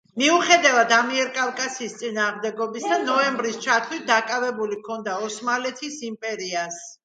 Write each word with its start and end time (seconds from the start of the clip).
მიუხედავად 0.19 0.93
ამიერკავკასიის 0.95 1.93
წინააღმდეგობისა, 1.99 2.99
ნოემბრის 3.11 3.61
ჩათვლით 3.69 4.11
დაკავებული 4.15 4.81
ჰქონდა 4.83 5.23
ოსმალეთის 5.31 6.03
იმპერიას. 6.13 6.85